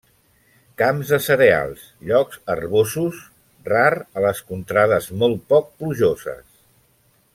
Camps 0.81 1.09
de 1.15 1.19
cereals, 1.25 1.83
llocs 2.11 2.39
herbosos; 2.53 3.19
rar 3.69 3.91
a 4.01 4.25
les 4.25 4.41
contrades 4.49 5.11
molt 5.25 5.47
poc 5.53 5.71
plujoses. 5.85 6.45